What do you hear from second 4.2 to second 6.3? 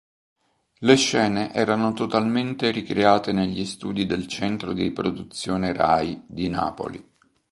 Centro di Produzione Rai